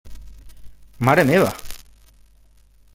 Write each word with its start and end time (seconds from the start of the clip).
Mare 1.07 1.23
meva! 1.29 1.53